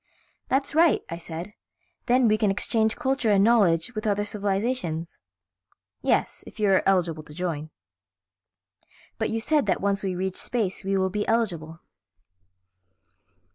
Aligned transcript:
"That's 0.47 0.73
all 0.75 0.81
right," 0.81 1.03
I 1.11 1.19
said, 1.19 1.53
"then 2.07 2.27
we 2.27 2.35
can 2.35 2.49
exchange 2.49 2.95
culture 2.95 3.29
and 3.29 3.43
knowledge 3.43 3.93
with 3.93 4.07
other 4.07 4.25
civilizations." 4.25 5.21
"Yes, 6.01 6.43
if 6.47 6.59
you 6.59 6.69
are 6.71 6.81
eligible 6.87 7.21
to 7.21 7.35
join." 7.35 7.69
"But 9.19 9.29
you 9.29 9.39
said 9.39 9.67
that 9.67 9.79
once 9.79 10.01
we 10.01 10.15
reach 10.15 10.37
space 10.37 10.83
we 10.83 10.97
will 10.97 11.11
be 11.11 11.27
eligible." 11.27 11.81